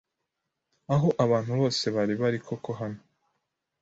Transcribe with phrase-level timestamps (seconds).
[0.93, 3.01] Aho abantu bose bari bari koko hano